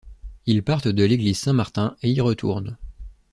Ils 0.47 0.63
partent 0.63 0.87
de 0.87 1.03
l'église 1.03 1.37
Saint-Martin 1.37 1.95
et 2.01 2.09
y 2.09 2.19
retournent. 2.21 2.75